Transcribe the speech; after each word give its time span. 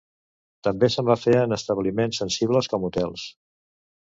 També 0.67 0.87
se'n 0.93 1.05
van 1.09 1.19
fer 1.25 1.35
en 1.41 1.53
establiments 1.57 2.23
sensibles 2.23 2.71
com 2.73 2.89
hotels. 2.89 3.29